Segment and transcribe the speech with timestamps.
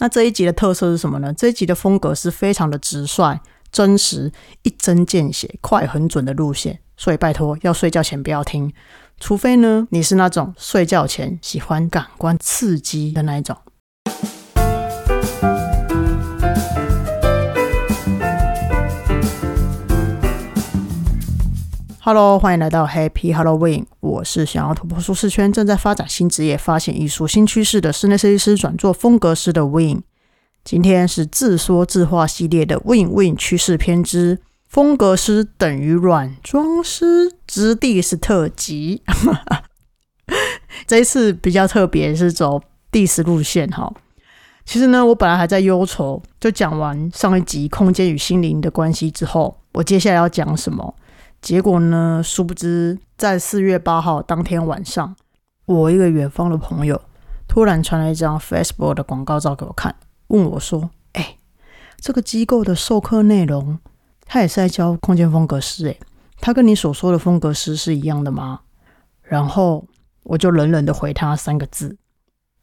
[0.00, 1.32] 那这一集的特色是什么呢？
[1.32, 3.40] 这一集的风格是非常的直率、
[3.72, 4.32] 真实、
[4.62, 8.72] 一针见血、快很准的路线，所以拜托要睡觉前不要听，
[9.18, 13.56] 除非呢你是那种睡觉前喜欢感官刺激的那一种。
[22.00, 23.84] Hello，欢迎来到 Happy Halloween。
[23.98, 30.02] 我是想要突破舒适圈、正在发展新职业、发现艺术新趋势的室内设计师转做风格师的 Win。
[30.62, 39.02] 今天是自说自话系列的 Win Win 趋势篇之风格师等于软装师之第四特辑。
[40.86, 43.92] 这一次比较特别，是走第十路线哈。
[44.64, 50.94] 其实呢，我本来还在忧愁，就讲完上一集空间与心灵的关系之后，我接下来要讲什么？
[51.40, 52.20] 结果呢？
[52.24, 55.14] 殊不知，在四月八号当天晚上，
[55.66, 57.00] 我一个远方的朋友
[57.46, 59.94] 突然传来一张 Facebook 的广告照给我看，
[60.28, 61.36] 问我说：“哎，
[61.98, 63.78] 这个机构的授课内容，
[64.26, 65.96] 他也是在教空间风格师，哎，
[66.40, 68.60] 他跟你所说的风格师是一样的吗？”
[69.22, 69.86] 然后
[70.24, 71.96] 我就冷冷的回他三个字：“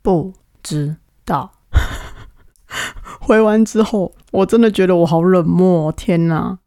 [0.03, 1.51] 不知道。
[3.21, 6.59] ”回完之后，我真的觉得我好冷漠，天哪！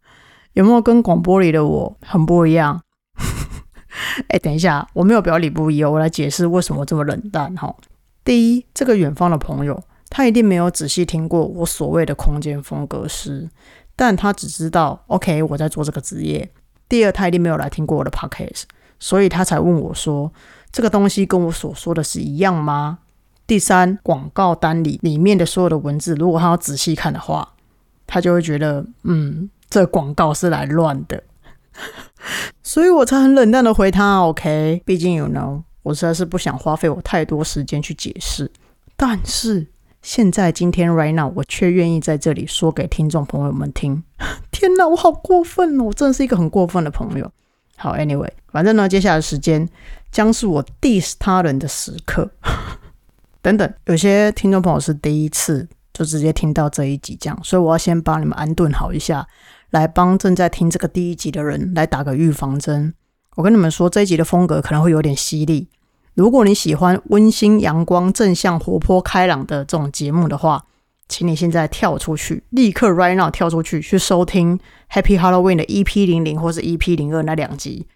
[0.59, 2.83] 有没有跟广播里的我很不一样？
[4.27, 7.73] 哎，等一下，我没有表里不一哦，我来解释为什么这么冷淡哈。
[8.25, 13.49] 第一，这个远方的朋友，他一定没有仔细听过我所谓的空间风格师，
[13.95, 16.51] 但他只知道 OK 我在做这个职业。
[16.89, 18.65] 第二，他一定没有来听过我的 podcast，
[18.99, 20.33] 所以他才问我说
[20.73, 22.99] 这个东西跟我所说的是一样吗？
[23.47, 27.55] 第三，广告单里里面的所有的文字，如果他要仔细看的话，
[28.09, 29.49] 他就会觉得嗯。
[29.71, 31.23] 这广告是来乱的，
[32.63, 34.23] 所以我才很冷淡的回他。
[34.23, 38.51] OK，毕竟 you know，我实在是不想花费我太多时间去解释。
[38.97, 39.67] 但是
[40.03, 44.03] 现在今天 right now，我却愿意在这里说给听众朋友们听。
[44.51, 45.85] 天哪，我好过分哦！
[45.85, 47.31] 我真的是一个很过分的朋友。
[47.77, 49.69] 好，Anyway，反正呢，接下来的时间
[50.11, 52.29] 将是我 diss 他人的时刻。
[53.41, 59.25] 等等，有些听众朋友是第一次就直接听到这一集，这样，所以我要先帮你们安顿好一下。
[59.71, 62.95] 来帮正在听这个第一集的人来打个预防针。
[63.37, 65.69] 我跟你们说，这一集的风格可能会有点犀利。
[66.15, 70.65] 如果你喜欢温馨、阳光、正向、活泼、开朗的这种节目的话，
[71.09, 74.59] 请你现在跳出去，立刻 right now 跳出去去收听
[74.91, 77.87] Happy Halloween 的 EP 零零或是 EP 零二那两集。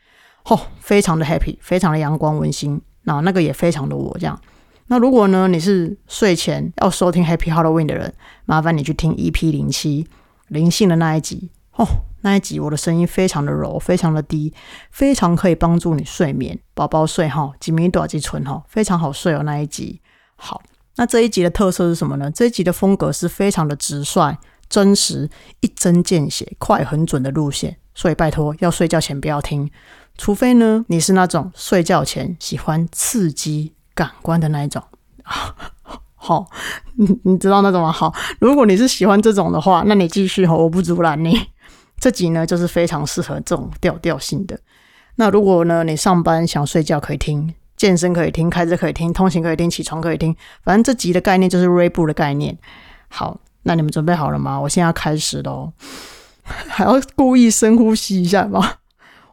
[0.45, 2.81] 哦，非常的 happy，非常的阳光温馨。
[3.03, 4.41] 那那个也非常的我这样。
[4.87, 8.13] 那如果呢，你是睡前要收听 Happy Halloween 的人，
[8.45, 10.07] 麻烦你去听 EP 零七
[10.49, 11.51] 灵性的那一集。
[11.77, 11.87] 哦，
[12.21, 14.53] 那一集我的声音非常的柔，非常的低，
[14.91, 19.43] 非常可以帮助你睡眠，宝宝睡哈，几米多几寸哈，非常好睡哦。
[19.43, 20.01] 那一集
[20.37, 20.61] 好，
[20.97, 22.31] 那这一集的特色是什么呢？
[22.31, 24.37] 这一集的风格是非常的直率、
[24.69, 25.31] 真实、
[25.61, 29.71] 一针见血、快很准的路线，所以拜托要睡觉前不要听，
[30.19, 34.83] 除非呢你是那种睡觉前喜欢刺激感官的那一种。
[36.15, 36.47] 好，
[36.97, 37.91] 你 你知道那种吗？
[37.91, 41.37] 好，如果你是喜欢这种的话，那你继续哈，我不阻拦你。
[42.03, 44.59] 这集呢，就是非常适合这种调调性的。
[45.15, 52.59] 那如果呢，你上班想睡觉可以听，健身可以听，开车可以听，通勤可以听，起床可以听，反正这集的概念就是 r e b o 的概念。
[53.07, 54.59] 好，那你们准备好了吗？
[54.59, 55.73] 我现在要开始喽，
[56.43, 58.73] 还要故意深呼吸一下吗？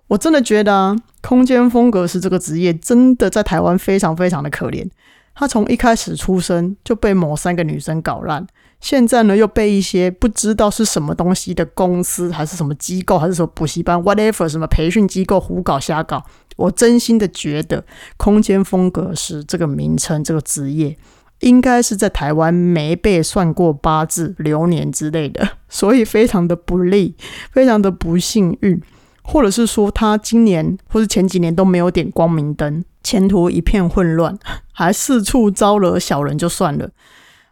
[0.05, 4.87] 我真的觉得空间风格是这个职业，真的在台湾非常非常的可怜。
[5.33, 8.45] 他从一开始出生就被某三个女生搞烂。
[8.81, 16.23] 现在呢，又被一些不知道是什么东西的公司，还是什么机构，还是什么补习班，whatever，什么培训机构胡搞瞎搞。
[16.55, 17.83] 我真心的觉得，
[18.17, 20.97] 空间风格师这个名称，这个职业，
[21.39, 27.15] 应该是在台湾没被算过八字、流年之类的， 所以非常的不利，
[27.51, 28.81] 非常的不幸运，
[29.21, 34.37] 或者是说他今年或是前几年都没有点光明灯，前途一片混乱，
[34.73, 36.89] 还四处招惹小人，就算了。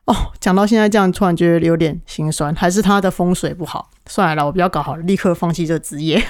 [0.07, 3.89] 哦，讲到现在这样，突然觉得有点心酸，还是他的风水不好。
[4.05, 6.23] 算了，我比较搞好了，立刻放弃这个职业。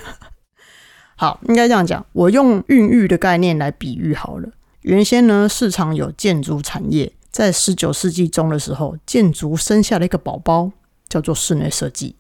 [1.16, 4.50] 好，应该这样讲，我用孕育的概念来比喻好了。
[4.82, 10.72] 原先呢，市场有建筑产业，在十九世纪中的时候，建筑生下了一个宝宝，
[11.08, 12.16] 叫做室内设计。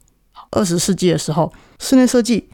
[0.51, 2.49] 二十世纪的时候，室内设计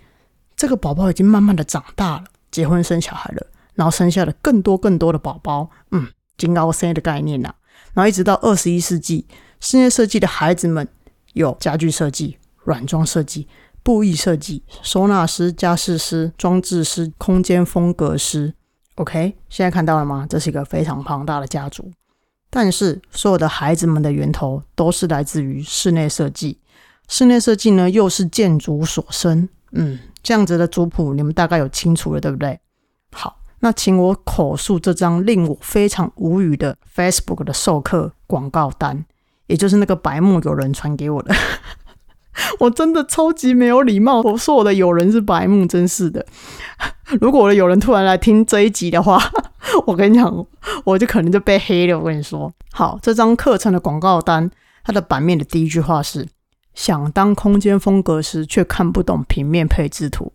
[0.55, 5.69] 这个宝宝已经慢慢的长大了，结婚生小孩了，然后生下了更多更多的宝宝。
[5.91, 6.07] 嗯，
[6.37, 7.53] 金高生的概念呐。
[7.93, 9.25] 然后一直到二十一世纪，
[9.59, 10.87] 室内设计的孩子们
[11.33, 13.47] 有家具设计、软装设计、
[13.83, 18.53] 布艺设计、收纳师、家饰师、装置师、空间风格师。
[18.95, 20.25] OK，现在看到了吗？
[20.29, 21.91] 这是一个非常庞大的家族。
[22.49, 26.59] 但是所有的孩子们的源头都是来自于室内设计。
[27.07, 29.49] 室内设计呢，又是建筑所生。
[29.71, 32.59] 嗯，这样子的族谱，你们大概有清楚了，对不对？
[33.11, 39.05] 好，那请我口述这张令我非常无语的 Facebook 的授课广告单，
[39.47, 41.33] 也就是那个白目友人传给我的。
[42.59, 46.25] 我真的超级没有礼貌，我说我的友人是白目，真是的。
[47.21, 49.17] 如果我的友人突然来听这一集的话，
[49.87, 50.45] 我跟你讲，
[50.83, 51.97] 我就可能就被黑了。
[51.97, 54.51] 我跟你说，好，这张课程的广告单，
[54.83, 56.27] 它的版面的第一句话是：
[56.73, 60.33] 想当空间风格师，却看不懂平面配置图。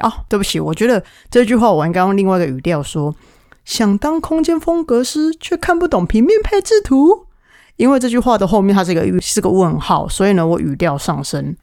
[0.00, 3.14] 哦，对不起，我觉得这句话我应该用另外一个语调说：
[3.64, 7.26] 想当空间风格师，却看不懂平面配置图。
[7.76, 11.54] 因为这句话的后面它是一个是个问号，所以呢，我语调上升。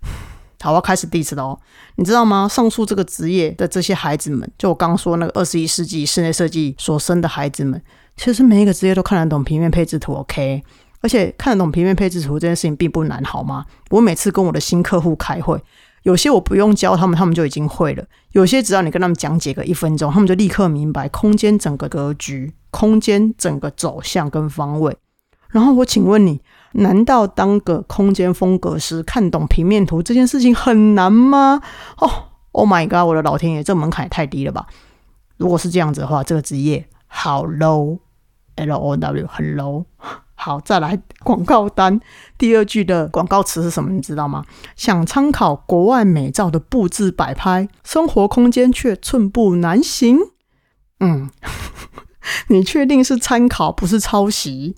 [0.62, 1.60] 好，我要开始 diss 了哦。
[1.96, 2.48] 你知道吗？
[2.48, 7.82] 上述这个职业的这些孩子们，就我刚说那个二十一世纪室内设计所生的孩子们，
[8.16, 10.64] 其实每一个职业都看得懂平面配置图，OK？
[11.02, 13.66] 而且看得懂平面配置图这件事情并不难，好吗？
[13.90, 15.62] 我每次跟我的新客户开会，
[16.04, 24.96] 有些我不用教他们，他们就已经会了；有些只要你跟他们讲解个一分钟，他们就立刻明白空间整个格局、空间整个走向跟方位。
[25.50, 26.42] 然后我请问你，
[26.74, 31.62] 难道当个空间风格师看懂平面图这件事情很难吗？
[31.98, 32.10] 哦
[32.52, 33.08] ，Oh my god！
[33.08, 34.66] 我的老天爷，这门槛也太低了吧！
[35.38, 39.86] 如果是这样子的话，这个职业好 low，L O W 很 low。
[40.44, 41.98] 好，再来广告单，
[42.38, 43.90] 第二句的广告词是什么？
[43.90, 44.44] 你知道吗？
[44.76, 50.18] 想参考国外美照的布置摆拍，生活空间却寸步难行。
[51.00, 51.30] 嗯，
[52.50, 54.76] 你确定是参考，不是抄袭？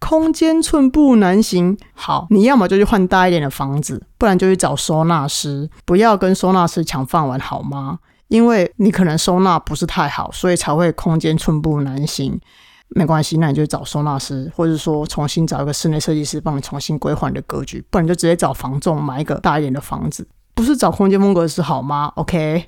[0.00, 8.00] 空间寸步难行，好，你要么就去换大一点的房子，不然就去找收纳师，不要跟收纳师抢饭碗，好吗？
[8.26, 12.40] 因为你可能收纳不是太好，所以才会空间寸步难行。
[12.90, 22.66] 没关系，那你就找收纳师，或者说重新找一个室内设计师帮你重新规划你的格局，不然就直接找房仲买一个大一点的房子，不是找空间风格师好吗？OK，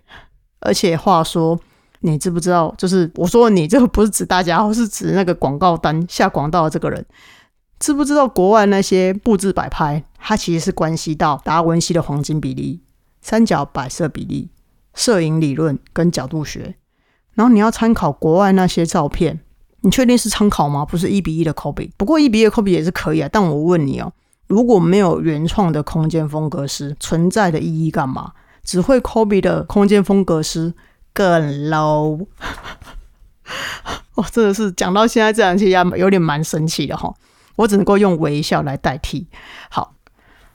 [0.61, 1.59] 而且话说。
[2.03, 2.75] 你知不知道？
[2.79, 7.05] 就是我说你这个不是指大家，是指那个广告单下广告的这个人，
[7.79, 12.81] 知不知道国外那些布置摆拍，它其实是关系到达文西的黄金比例、
[13.21, 14.49] 三角摆设比例、
[14.95, 16.75] 摄影理论跟角度学。
[17.35, 19.41] 然后你要参考国外那些照片，
[19.83, 20.85] 你确定是参考吗？
[20.85, 21.91] 不是一比一的 copy。
[21.97, 23.29] 不过一比一的 copy 也是可以啊。
[23.33, 24.13] 但我问你哦，
[24.47, 28.33] 如果没有原创的空间风格师，存在的意义干嘛？
[28.63, 30.75] 只会 copy 的空间风格师。
[31.13, 32.25] 更 low，
[34.15, 37.13] 我 真的是讲到现在这样，其实有点蛮神奇的哈。
[37.57, 39.27] 我只能够用微笑来代替。
[39.71, 39.93] 好，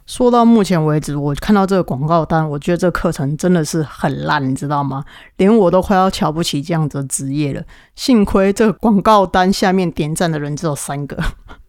[0.06, 5.04] 说到目前为止，我看到这个广告单，我觉得这个课程真的是很烂，你知道吗？
[5.38, 7.64] 连我都快要瞧不起这样子的职业了。
[7.96, 11.18] 幸亏这个广告单下面点赞的人只有三个。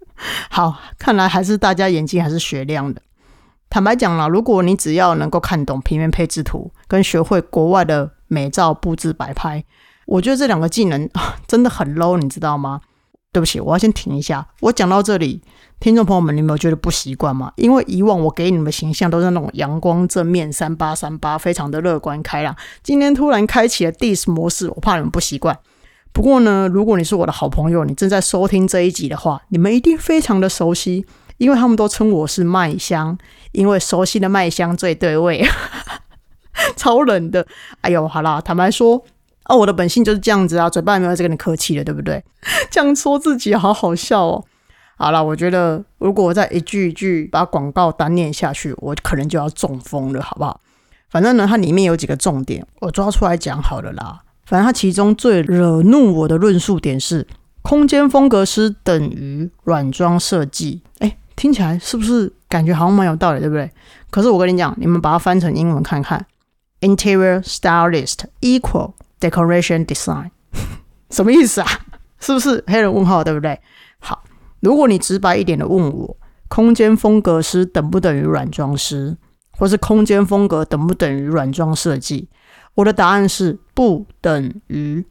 [0.50, 3.00] 好，看来还是大家眼睛还是雪亮的。
[3.70, 8.12] 坦白讲了，如果你只要能够看懂平面配置图，跟学会国外的。
[8.28, 9.64] 美照布置摆拍，
[10.04, 11.08] 我觉得这两个技能
[11.46, 12.80] 真的很 low，你知道吗？
[13.36, 14.46] 对不起，我要先停一下。
[14.60, 15.42] 我讲到这里，
[15.78, 17.52] 听众朋友们，你们有觉得不习惯吗？
[17.56, 22.56] 因为以往我给你们形象都是那种阳光正面、三八三八，非常的乐观开朗。
[22.82, 25.58] 今天突然开启了 dis 模式，我怕你们不习惯。
[26.14, 31.04] 不过呢，如果你是我的好朋友，你正在收听这一集的话，你们一定非常的熟悉，
[31.36, 33.18] 因为他们都称我是麦香，
[33.52, 35.46] 因为熟悉的麦香最对味。
[36.74, 37.46] 超冷的，
[37.82, 39.04] 哎呦，好啦，坦白说，
[39.48, 42.22] 哦，我的本性就是这样子啊，嘴巴也没有在跟你客气的，对不对？
[42.70, 44.44] 这样说自己好好笑哦。
[44.96, 50.60] 好了，我觉得如果我再一句一句把广告单念下去，我可能就要中风了，好不好？
[51.10, 54.20] 反正呢，它里面有几个重点，我抓出来讲好了啦。
[54.46, 57.26] 反正它其中最惹怒我的论述点是，
[57.62, 60.80] 空间风格师等于软装设计。
[60.98, 63.70] 哎，听起来是不是感觉好像蛮有道理，对不对？
[64.10, 66.24] 可是我跟你讲，你们把它翻成英文看看。
[66.80, 70.30] Interior stylist equal decoration design，
[71.10, 71.68] 什么意思啊？
[72.18, 73.22] 是不是黑人问号？
[73.22, 73.60] 对不对？
[73.98, 74.24] 好，
[74.60, 76.16] 如果你直白一点的问我，
[76.48, 79.16] 空间风格师等不等于软装师，
[79.50, 82.28] 或是空间风格等不等于软装设计？
[82.74, 85.04] 我的答案是不等于，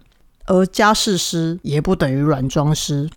[0.46, 3.10] 而家事师也不等于软装师。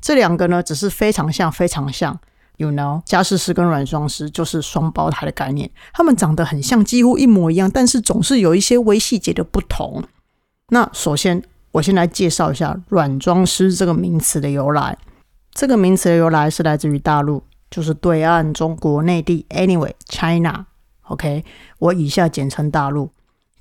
[0.00, 2.18] 这两个呢，只是非常像，非常像。
[2.58, 10.04] You know，家事师跟软装师就是双胞胎的概念，他们长得很像，几乎一模一样，但是总是有一些微细节的不同。
[10.72, 14.96] 那首先，我先来介绍一下软装师这个名词的由来。
[15.52, 20.64] 这个名词的由来是来自于大陆，就是对岸中国内地，Anyway，China。
[21.08, 21.44] OK，
[21.78, 23.10] 我以下简称大陆。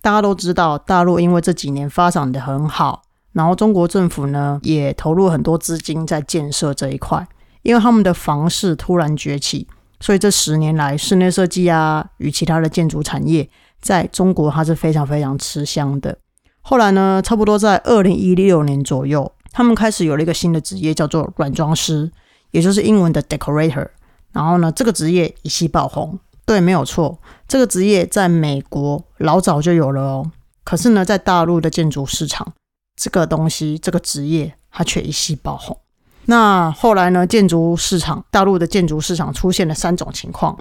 [0.01, 3.01] 大家都知道，大陆因为这几年发展的很好，
[3.33, 7.27] 然后中国政府呢也投入很多资金在建设这一块，
[7.63, 9.67] 因为他们的房市突然崛起，
[9.99, 13.49] 所以这十年来室内设计啊与其他的建筑产业
[13.81, 16.17] 在中国它是非常非常吃香的。
[16.61, 22.11] 后来呢，差不多在二零一六年左右，他们开始有了一个新的职业，叫做软装师，
[22.51, 23.89] 也就是英文的 decorator。
[24.31, 26.17] 然后呢，这个职业一夕爆红。
[26.45, 30.31] 对，没有错，这个职业在美国老早就有了哦。
[30.63, 32.53] 可是呢，在大陆的建筑市场，
[32.95, 35.77] 这个东西，这个职业，它却一夕爆红。
[36.25, 40.57] 那后来呢，建筑市场，大陆的建筑市场出现了三种情况。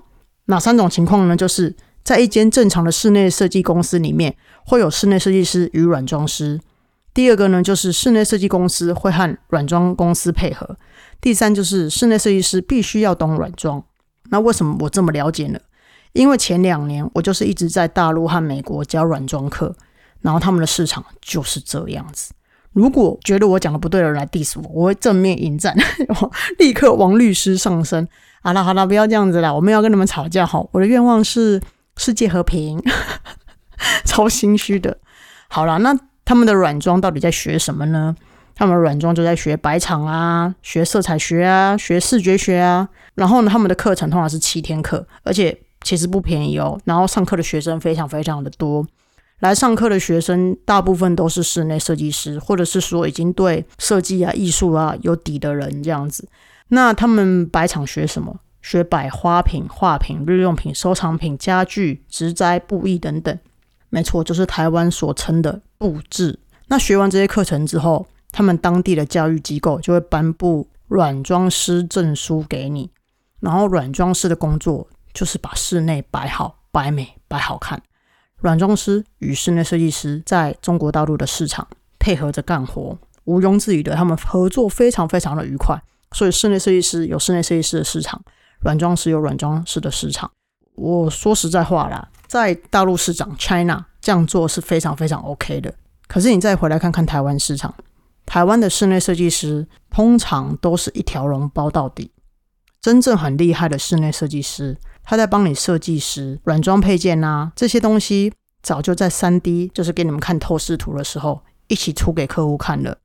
[0.47, 1.37] 哪三种情况呢？
[1.37, 6.61] 就是在一间正常的室内设计公司里面，会有室内设计师与软装师。
[7.13, 10.77] 第二个呢，就是室内设计公司会和软装公司配合。
[11.21, 13.83] 第三就是室内设计师必须要懂软装。
[14.31, 15.59] 那为什么我这么了解呢？
[16.13, 19.75] 因为前两年我就是一直在大陆和美国教软装课，
[20.21, 22.33] 然后他们的市场就是这样子。
[22.73, 25.77] 如果觉得我讲的不对的来 diss 我，我会正面迎战，
[26.59, 28.09] 立刻王律师上身。
[28.43, 30.65] 好了好了，不要这样子了，我们要跟你们吵架哈。
[30.71, 31.61] 我的愿望是
[32.01, 32.83] 世界和平，
[34.07, 34.97] 超心虚的。
[35.49, 38.17] 好了，那他们的软装到底在学什么呢？
[38.55, 42.89] 他们软装就在学白场啊，学色彩学啊，学视觉学啊。
[43.17, 46.81] 然后呢，他们的课程通常是七天课，而且其实不便宜哦。
[46.87, 48.87] 然后上课的学生非常非常的多，
[49.41, 56.27] 来上课的学生大部分都是室内设计师，或者是说已经对设计啊、艺术啊有底的人这样子。
[56.69, 58.37] 那他们白场学什么？
[58.63, 63.39] 学摆花瓶、画品、日用品、收藏品、家具、植栽、布艺等等。
[63.89, 66.39] 没错，就是台湾所称的布置。
[66.69, 72.91] 那学完这些课程之后，他们当地的教育机构就会颁布软装师证书给你。
[73.41, 77.83] 然后软装师的工作就是把室内摆好、摆美、摆好看。
[78.37, 81.67] 软装师与室内设计师在中国大陆的市场
[81.99, 85.83] 配合着干活，毋庸置疑的，他们合作非常非常的愉快。
[86.13, 88.23] 所以室内设计师有室内设计师的市场，
[88.61, 90.31] 软装师有软装师的市场。
[90.75, 95.75] 我说实在话啦，在大陆市场 China 这样做是非常非常 OK 的。
[96.07, 97.75] 可是你再回来看看台湾市场，
[98.25, 102.11] 台湾的室内设计师通常都是一条龙包到底。
[102.81, 112.97] 真正很厉害的室内设计师，他在帮你设计时，软装配件啊这些东西，早就在三 D 就是给你们看透视图的时候，一起出给客户看了。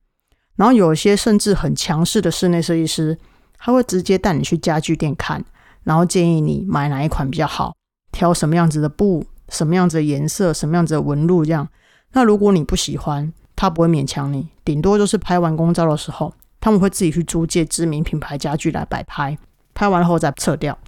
[0.54, 3.18] 然后有些甚至很强势的室内设计师，
[3.58, 5.44] 他会直接带你去家具店看，
[5.84, 7.74] 然后建议你买哪一款比较好，
[8.12, 11.68] 挑什么样子的布，什么样子的颜色，什么样子的纹路这样。
[12.12, 19.36] 那如果你不喜欢，他不会勉强你，顶多就是拍完公照的时候，他们会自己去租借知名品牌家具来摆拍。
[19.74, 20.78] 拍完后再撤掉。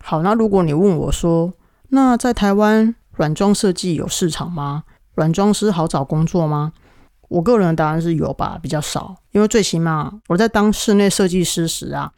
[0.00, 1.52] 好，那如果你问我说，
[1.88, 4.84] 那在台湾软装设计有市场吗？
[5.14, 6.72] 软装师好找工作吗？
[7.28, 9.14] 我个人的答案是有吧，比较少。
[9.32, 12.12] 因为最起码我在当室内设计师时啊，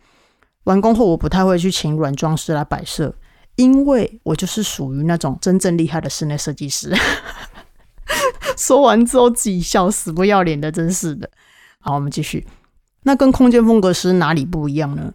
[0.65, 3.15] 完工后我不太会去请软装师来摆设，
[3.57, 6.95] 因为我就是属于那种真正厉害的室内设计师。
[8.57, 11.29] 说完之后自己笑，死不要脸的，真是的。
[11.81, 12.47] 好，我们继续。
[13.03, 15.13] 那跟空间风格师哪里不一样呢？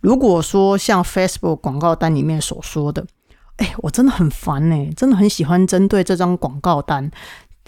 [0.00, 3.06] 如果说像 Facebook 广告单里面所说的，
[3.56, 7.10] 哎，我真的很烦呢，真的很喜欢针对这张广告单。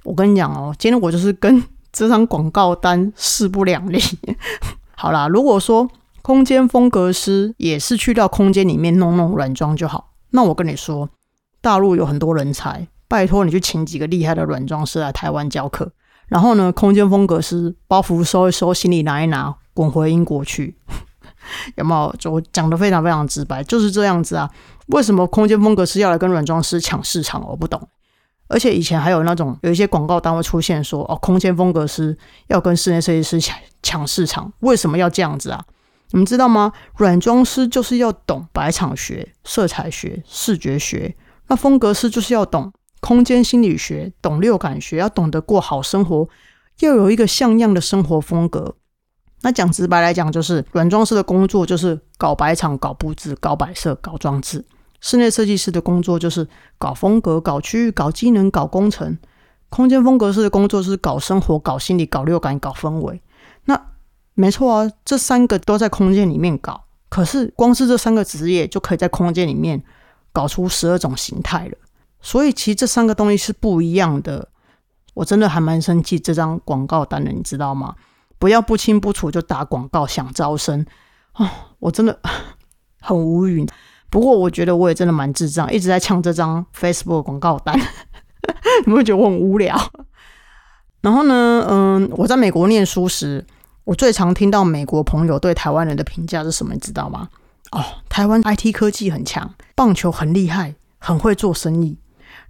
[0.04, 4.00] 我跟你讲哦，今天我就是跟 这张广告单势不两立。
[4.96, 5.88] 好啦，如果说
[6.22, 11.08] 空间风格师也是去到空间里面弄弄软装就好，那我跟你说，
[11.60, 15.90] 大陆有很多人才，拜托你去请几个厉害的软装师来台湾教课，
[16.28, 20.76] 然后呢，空间风格师包袱收一收，行李拿一拿，滚回英国去。
[21.76, 22.14] 有没有？
[22.18, 24.48] 就讲的非常非常直白，就是这样子啊。
[24.88, 27.44] 为什么空间风格师要来跟软装师抢市场？
[27.48, 27.80] 我不懂。
[28.50, 32.16] 而且以前还有那种有一些广告单位出现说，哦，空间风格师
[32.48, 35.64] 要跟室内设计师抢抢市场，为什么要这样子啊？
[36.10, 36.72] 你们知道吗？
[36.96, 41.14] 软装师就是要懂白场学、色彩学、视觉学，
[41.46, 46.28] 那风格师就是要懂空间心理学、懂六感学，要懂得过好生活，
[46.80, 48.74] 要有一个像样的生活风格。
[49.42, 54.60] 那讲直白来讲，就是软装师的工作就是搞白场、搞布置、搞摆设、搞装置；
[55.00, 56.46] 室内设计师的工作就是
[56.78, 59.14] 搞风格、搞区域、搞机能、搞工程；
[59.68, 63.20] 空间风格师的工作是搞生活、搞心理、搞六感、搞氛围。
[63.64, 63.80] 那
[64.34, 66.84] 没错啊，这三个都在空间里面搞。
[67.08, 69.82] 可是光是这三个职业就可以在空间里面
[70.32, 71.76] 搞出十二种形态了。
[72.20, 74.48] 所以其实这三个东西是不一样的。
[75.14, 77.96] 我真的还蛮生气这张广告单的，你知道吗？
[78.38, 80.86] 不要不清不楚就打广告想招生
[81.34, 81.48] 哦，
[81.80, 82.18] 我真的
[83.00, 83.66] 很无语。
[84.10, 87.78] 不过我觉得我也真的蛮智障，一直在抢这张 Facebook 广告单，
[88.84, 89.78] 你会觉得我很无聊。
[91.00, 93.46] 然后呢，嗯，我在美国念书时，
[93.84, 96.74] 我最常听到美国朋友对台湾人的评价是什么？
[96.74, 97.28] 你知道吗？
[97.72, 101.96] 哦，台湾 IT 科技很强，棒球很厉害，很会做生意。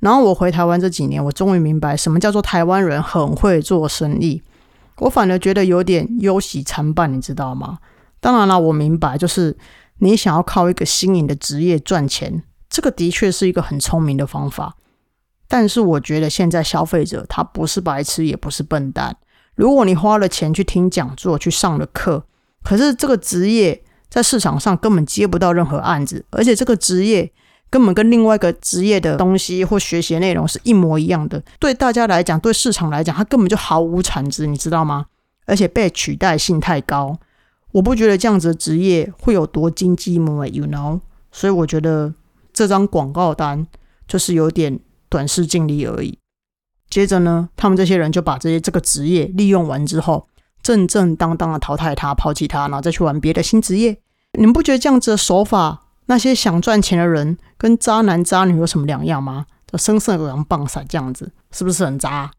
[0.00, 4.42] 然后我回台湾这几年，我终于明白什么叫做台湾人很会做生意。
[4.96, 7.78] 我反而觉得有点忧喜参半，你知道吗？
[8.18, 9.56] 当然了，我明白，就是
[10.00, 14.76] 你想要靠一个新颖的职业赚钱，这个的确是一个很聪明的方法。
[15.48, 19.16] 但是我觉得现在消费者他不是白痴，也不是笨蛋。
[19.54, 22.24] 如果你花了钱去听讲座，去上了课，
[22.62, 27.32] 可是这个职业在市场上根本接不到任何案子，而且这个职业。
[27.72, 35.06] 根本跟另外一个职业的东西或学习内容是一模一样的，对大家来讲，对市场来讲，它根本就毫无产值，你知道吗？
[35.46, 37.16] 而且被取代性太高，
[37.72, 41.00] 我不觉得这样子的职业会有多经济吗？You know，
[41.30, 42.14] 所以我觉得
[42.52, 43.66] 这张广告单
[44.08, 46.18] 就是有点短视尽力而已。
[46.88, 50.26] 接着呢，他们这些人就把这些这个职业利用完之后，
[50.60, 53.96] 正正当当的淘汰他，抛弃他，然后再去玩别的新职业。
[54.38, 55.82] 你们不觉得这样子的手法？
[56.06, 59.46] 那些想赚钱的人跟渣男渣女有什么两样吗？
[59.70, 62.32] 就生色狗羊棒撒这样子，是不是很渣？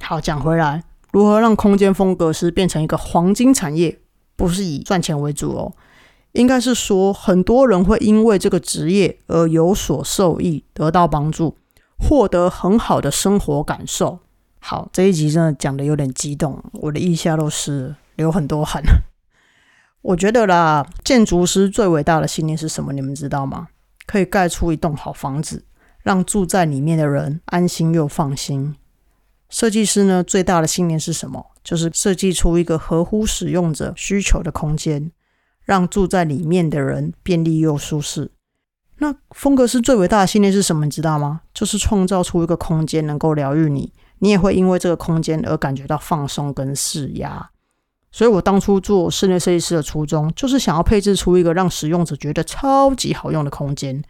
[0.00, 3.98] 好，讲回来，如何让空间风格师变成一个黄金产业？
[4.38, 5.74] 不是以赚钱为主哦，
[6.30, 11.56] 应该是说很多人会因为这个职业而有所受益，得到帮助，
[11.98, 14.20] 获得很好的生活感受。
[14.60, 18.80] 好，这一集真的讲的有点激动，我的腋下都是流很多汗。
[20.02, 22.92] 我觉得啦，建筑师最伟大的信念是什么？
[22.92, 23.66] 你们知道吗？
[24.06, 25.64] 可以盖出一栋好房子，
[26.04, 28.76] 让住在里面的人安心又放心。
[29.50, 31.46] 设计师呢，最大的信念是什么？
[31.68, 35.12] 就是设计出一个合乎使用者需求的空间，
[35.66, 38.30] 让住在里面的人便利又舒适。
[38.96, 40.86] 那风格师最伟大的信念是什么？
[40.86, 41.42] 你知道吗？
[41.52, 47.50] 就是创造出一个空间能够疗愈你，你也会因为这个空间而感觉到放松跟释压。
[48.10, 54.02] 所以我当初做室内设计师的初衷，就是想要配置出一个让使用者觉得超级好用的空间。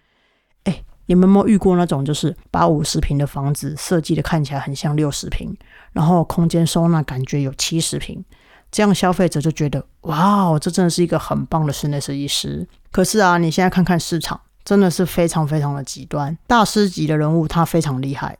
[0.62, 5.52] 哎，你们有没有遇过那种，就是把五十平的房子设计的看起来很像六十平，
[5.92, 8.24] 然后空间收纳感觉有七十平，
[8.70, 12.66] 这样消费者就觉得哇哦，这真的是一个很棒的室内设计师。
[12.90, 18.38] 可是啊，你现在看看市场，真的是非常非常的极端，大师级的人物他非常厉害，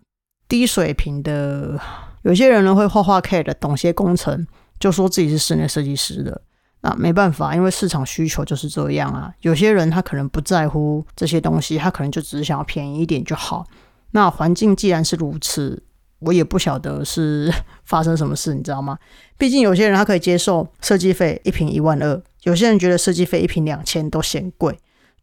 [0.49, 1.81] 低水平的
[2.23, 4.47] 有些人呢会画画 CAD，懂些工程。
[4.81, 6.41] 就说自己是室内设计师的，
[6.83, 9.35] 那没办法，因为市场需求就是这样啊。
[9.41, 13.67] 有些人他可能不在乎这些东西，他可能就只是想要便宜一点就好。
[14.13, 15.83] 那环境既然是如此，
[16.21, 17.53] 我也不晓得是
[17.85, 18.99] 发生什么事，你知道吗？
[19.37, 24.79] 毕竟有些人他可以接受设计费一瓶一万二，有些人觉得设计费一瓶两千都嫌贵。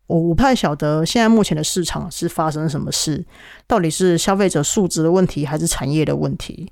[0.08, 3.26] 我不太晓得现在目前的市场是发生什么事，
[3.66, 6.72] 到底是消费者素质的问题，还是产业的问题？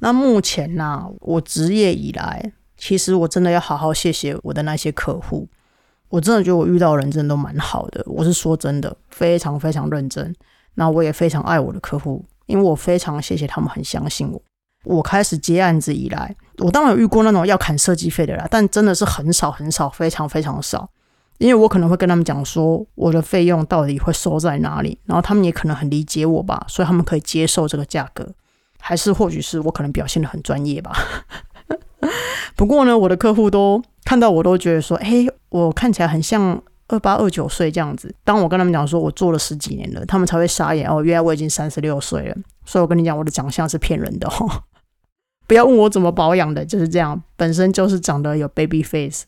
[0.00, 5.48] 那目前呢，我职业以来，其实我真的要好好谢谢我的那些客户。
[6.08, 10.34] 我真的觉得我遇到人真的都蛮好的，我是说真的，非常非常认真。
[10.74, 14.40] 那我也非常爱我的客户，因为我非常谢谢他们很相信我。
[14.84, 20.90] 我开始接案子以来，我当然有遇过那种要砍设计费的啦，但真的是很少很少，非常非常少。
[21.38, 28.28] 因为我可能会跟他们讲说，我的费用到底会收在哪里，然后他们也可能很理解我吧，所以他们可以接受这个价格。
[28.78, 30.92] 还是或许是我可能表现的很专业吧。
[32.54, 38.14] 不过呢，我的客户都看到我都觉得说，哎，我看起来很像二八二九岁这样子。
[38.24, 42.36] 当我跟他们讲说我做了十几年了，他们才会傻眼哦，原来我已经三十六岁了。
[42.64, 44.62] 所以我跟你讲，我的长相是骗人的哦。
[45.48, 49.24] 不要问我怎么保养的，就是这样，本身就是长得有 baby face。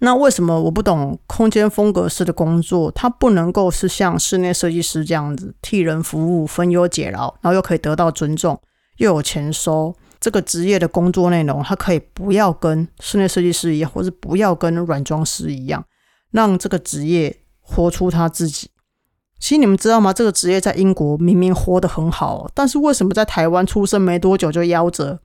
[0.00, 2.88] 那为什么我不懂空间风格师的工作？
[2.92, 8.58] 它不能够是像室内设计师这样子替人服务、分忧解劳，然后又可以得到尊重。
[8.98, 15.84] 又有钱收，这个职业的工作内容，它可以不要跟室内设计师一样，或者不要跟软装师一样，
[16.30, 18.70] 让这个职业活出他自己。
[19.38, 20.12] 其实你们知道吗？
[20.12, 25.20] 这个职业在英国明明活得很好，但是为什么在台湾出生没多久就夭折？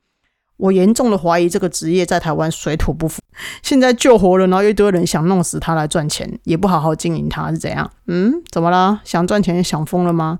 [0.56, 3.20] 我严重的怀疑这个职业在台湾水土不服。
[3.60, 7.90] 现在救活了，然后一堆人想弄死他来赚钱，也不好好经营他，是怎样？
[8.06, 9.00] 嗯，怎么啦？
[9.02, 10.38] 想赚钱想疯了吗？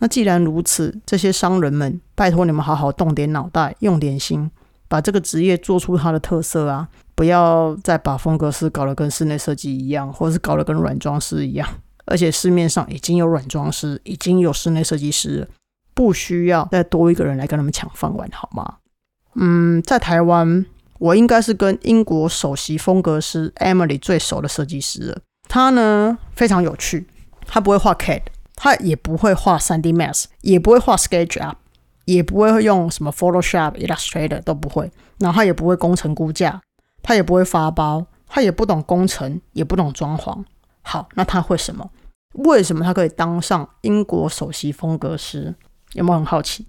[0.00, 4.50] 那既然如此，这些商人们，拜托你们好好动点脑袋，用点心，
[4.88, 6.88] 把这个职业做出它的特色啊！
[7.14, 11.68] 不要再把风格师搞得跟室内设计一样，或者是搞得跟软装师一样。
[12.06, 15.46] 而且市面上已经有软装师，已经有室内设计师，
[15.94, 18.76] 不需要再多一个人来跟他们抢饭碗，好吗？
[19.34, 20.64] 嗯，在台湾，
[20.98, 25.18] 我应该是跟英国首席风格师 Emily 最熟的设计师了。
[25.48, 27.06] 他呢非常有趣，
[27.46, 28.22] 他不会画 CAD。
[28.60, 31.54] 他也不会画 3D Max，也不会画 SketchUp，
[32.14, 36.58] 也不会用什么 Photoshop、Illustrator 都不会，然后他也不会工程估价，
[37.02, 40.42] 他也不会发包，他也不懂工程，也不懂装潢。
[40.80, 41.90] 好，那他会什么？
[42.32, 45.54] 为什么他可以当上英国首席风格师？
[45.92, 46.66] 有没有很好奇？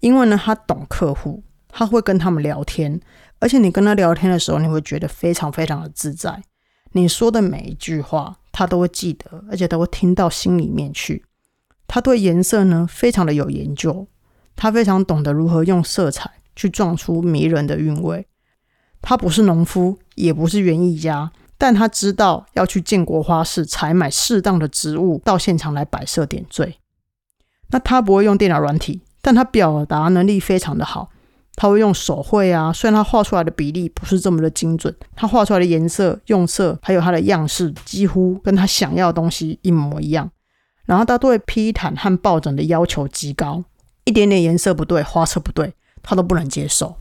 [0.00, 3.00] 因为呢，他懂客户，他会跟他们聊天，
[3.38, 6.42] 而且你跟他聊天的时候，你会觉得非常非常的自在。
[6.90, 11.24] 你说的每一句话，他都会记得，而且都会听到心里面去。
[11.86, 14.08] 他对颜色呢，非常的有研究，
[14.56, 18.26] 他非常懂得如何用色彩去撞出迷人的韵味。
[19.02, 21.30] 他不是农夫，也不是园艺家。
[21.56, 26.76] 但他知道要去建国花市采买适当的植物到现场来摆设点缀。
[27.68, 31.10] 那他不会用电脑软体，但他表达能力非常的好。
[31.54, 40.28] 他会用手绘啊，虽然他画出来的比例不是这么的精准，他画出来的颜色、用色还有他的样式几乎跟他想要的东西一模一样。
[40.84, 43.62] 然后他对披毯和抱枕的要求极高，
[44.04, 46.96] 一点点颜色不对、花色不对，他都不能接受。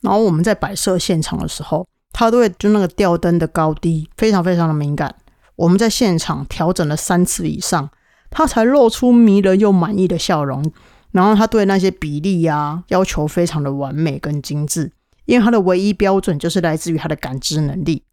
[0.00, 1.86] 然后我们在摆设现场的时候。
[2.16, 5.12] 他对就那个吊灯的高低非常非常的敏感，
[5.56, 7.90] 我们在现场调整了三次以上，
[8.30, 10.64] 他才露出迷人又满意的笑容。
[11.10, 14.92] 然后他对那些比例呀要求非常的完美跟精致，
[15.24, 18.04] 因为他的唯一标准就是来自于他的感知能力。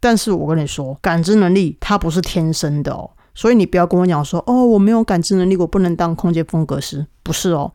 [0.00, 7.72] 但是我跟你说，感知能力它不是天生的哦，所以你不要跟我讲说哦，我没有感知能力，我不能当空间风格师，不是哦，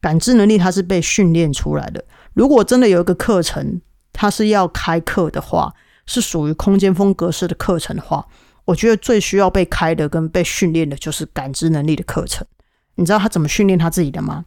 [0.00, 2.02] 感知能力它是被训练出来的。
[2.32, 3.82] 如果真的有一个课程，
[4.14, 5.74] 它是要开课的话，
[6.06, 8.26] 是属于空间风格式的课程的话，
[8.64, 12.46] 我觉得最需要被开的跟被训练的就是感知能力的课程。
[12.94, 14.46] 你知道他怎么训练他自己的吗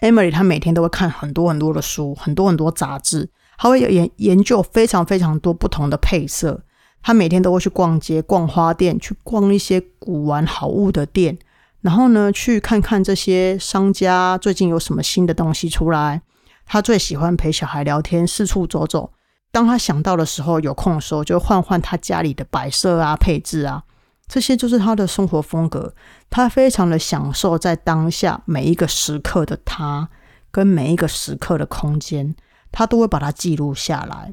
[0.00, 6.62] ？Emily 他每天都会看很多很多的书，很多很多杂志，他会研研究非常非常多不同的配色。
[7.06, 11.36] 他每天都会去逛街、逛花店，去逛一些古玩好物的店，
[11.82, 16.22] 然后呢，去看看这些商家最近有什么新的东西出来。
[16.64, 19.12] 他最喜欢陪小孩聊天，四处走走。
[19.52, 23.82] 当他想到的时候，有空的时候，就换换他家里的摆设啊、配置啊，
[24.26, 25.94] 这些就是他的生活风格。
[26.30, 30.08] 他非常的享受在当下每一个时刻的他，
[30.50, 32.34] 跟每一个时刻的空间，
[32.72, 34.32] 他都会把它记录下来。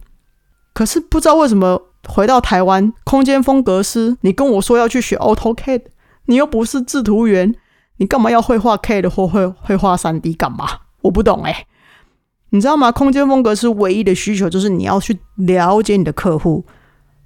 [0.73, 5.83] 可是不知道为什么，回到台湾，空间风格师，你跟我说要去学 AutoCAD，
[6.25, 7.53] 你又不是制图员，
[7.97, 10.67] 你干嘛要绘画 CAD 或绘绘画三 D 干嘛？
[11.01, 11.67] 我不懂哎。
[12.53, 12.91] 你知道吗？
[12.91, 16.65] 空间风格是唯一的需求，就是你要去了解你的客户，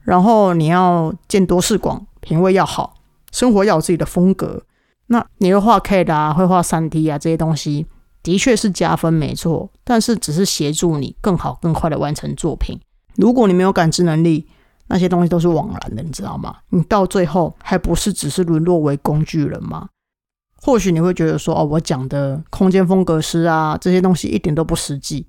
[0.04, 2.94] 然后你要见多识广，品味要好，
[3.32, 4.62] 生活要有自己的风格。
[5.08, 7.88] 那你会画 K 的啊，会画三 D 啊，这些东西
[8.22, 9.72] 的确是加分，没错。
[9.84, 12.80] 但是只是协助你更好、更快的完成作品。
[13.16, 14.48] 如果你没有感知能力，
[14.88, 16.56] 那些东西都是枉然的，你知道吗？
[16.70, 19.90] 你到最后还不是只是沦落为工具人吗？
[20.62, 25.28] 或许你会觉得说，哦，我讲的空间风格师啊，这些东西一点都不实际。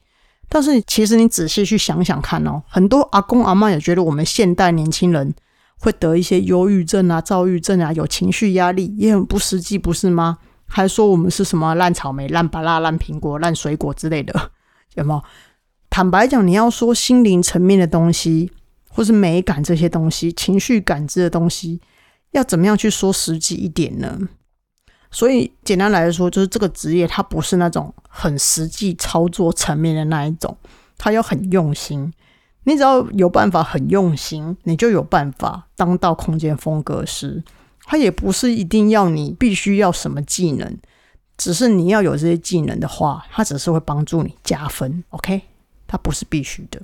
[0.48, 5.34] 但是其实你仔细去想想看哦，很多阿公阿妈也觉得我们现代年轻人
[5.78, 10.38] 会得一些忧郁症啊、躁郁症啊，有情绪压力，也很不实际，不是吗？
[10.68, 14.50] 还说我们是什么烂草莓、烂芭拉、烂苹果、烂水果之类的，
[14.94, 15.22] 有没有？
[15.90, 18.50] 坦白讲，你要说心灵层面的东西，
[18.96, 21.78] 或是美感这些东西、情绪感知的东西，
[22.30, 24.18] 要怎么样去说实际一点呢？
[25.10, 30.56] 所以简单来说，就是这个职业它不是那种很实际操作层面的那一种，
[30.96, 32.10] 它要很用心。
[32.64, 37.44] 你只要有办法很用心，你就有办法当到空间风格师。
[37.84, 40.78] 它也不是一定要你必须要什么技能，
[41.36, 45.04] 只是你要有这些技能的话，它只是会帮助你加分。
[45.10, 45.42] OK，
[45.86, 46.80] 它不是必须的。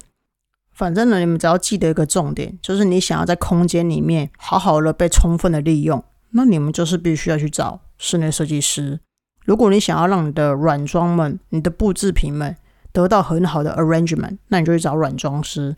[0.83, 7.83] 反正呢，你们只要记得一个重点，就是你想要在空间里面好好的被充分的利用，那你们就是必须要去找。
[7.99, 8.99] 室内设计师，
[9.45, 12.57] 如果你想要让你的软装们、你的布置品们
[12.91, 15.77] 得到很好的 arrangement，那你就去找软装师。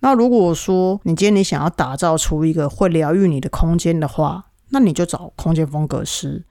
[0.00, 6.44] 那如果说你今天你想要打造出一个会疗愈你的空间的话，那你就找空间风格师。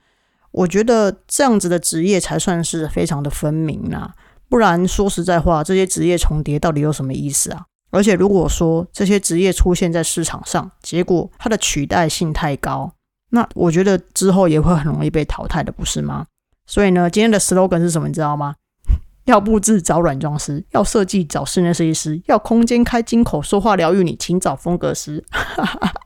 [0.50, 4.16] 我觉得这样子的职业才算是非常的分明啦。
[4.50, 7.68] 不然说实在话，这些职业重叠到底有什么意思啊？
[7.92, 12.94] 而且如果说这些职业出现在市场上，结果它的取代性太高。
[13.30, 16.26] 那我觉得之后也会很容易被淘汰的，不是吗？
[16.66, 18.08] 所以呢，今天的 slogan 是什么？
[18.08, 18.56] 你知道吗？
[19.26, 25.24] 要布置找软装师，要设计找室内设计师，要空间开金口说话疗愈你，请找风格师。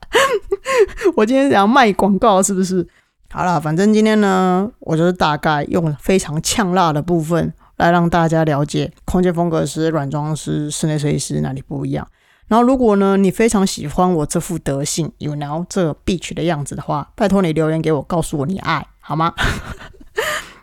[1.15, 2.88] 我今天想要卖广告，是不是？
[3.32, 12.08] 好了，反正今天呢，我就是大概用非常呛辣的部分来让大家了解空间风格师、软装师、室内设计师哪里不一样。
[12.48, 19.34] 然后，如果呢，你非常喜欢我这副德性，you know 这 beach 的样子的话，拜托你留言给我，告诉我你爱 好吗？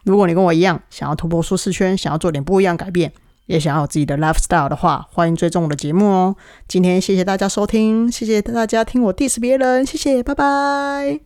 [0.05, 3.13] 如果你跟我一样想要突破舒适圈，想要做点不一样改变，
[3.47, 6.37] 也想要有自己的 lifestyle 的话，欢迎追踪我的节目哦。
[6.69, 11.21] 今天谢谢大家收听，谢谢大家听我 diss 别人，谢谢，拜拜。